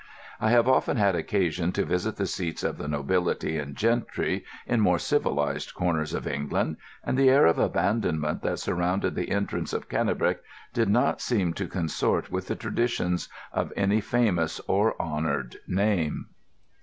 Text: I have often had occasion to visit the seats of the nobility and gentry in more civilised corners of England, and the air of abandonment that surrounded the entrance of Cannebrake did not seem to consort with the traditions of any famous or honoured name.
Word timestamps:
I 0.39 0.49
have 0.49 0.67
often 0.67 0.97
had 0.97 1.13
occasion 1.13 1.71
to 1.73 1.85
visit 1.85 2.15
the 2.15 2.25
seats 2.25 2.63
of 2.63 2.79
the 2.79 2.87
nobility 2.87 3.59
and 3.59 3.75
gentry 3.75 4.43
in 4.65 4.79
more 4.79 4.97
civilised 4.97 5.75
corners 5.75 6.15
of 6.15 6.25
England, 6.25 6.77
and 7.03 7.15
the 7.19 7.29
air 7.29 7.45
of 7.45 7.59
abandonment 7.59 8.41
that 8.41 8.57
surrounded 8.57 9.13
the 9.13 9.29
entrance 9.29 9.73
of 9.73 9.89
Cannebrake 9.89 10.39
did 10.73 10.89
not 10.89 11.21
seem 11.21 11.53
to 11.53 11.67
consort 11.67 12.31
with 12.31 12.47
the 12.47 12.55
traditions 12.55 13.29
of 13.53 13.71
any 13.77 14.01
famous 14.01 14.59
or 14.61 14.99
honoured 14.99 15.57
name. 15.67 16.29